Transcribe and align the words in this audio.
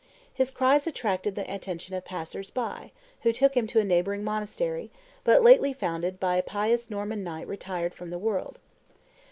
His 0.33 0.49
cries 0.49 0.87
attracted 0.87 1.35
the 1.35 1.43
attention 1.53 1.93
of 1.93 2.05
passers 2.05 2.49
by, 2.49 2.91
who 3.21 3.31
took 3.31 3.55
him 3.55 3.67
to 3.67 3.79
a 3.79 3.83
neighboring 3.83 4.23
monastery, 4.23 4.89
but 5.23 5.43
lately 5.43 5.73
founded 5.73 6.19
by 6.19 6.37
a 6.37 6.41
pious 6.41 6.89
Norman 6.89 7.23
knight 7.23 7.47
retired 7.47 7.93
from 7.93 8.09
the 8.09 8.17
world. 8.17 8.57